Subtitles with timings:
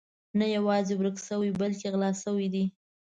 [0.39, 2.65] نه یوازې ورک شوي بلکې غلا شوي دي.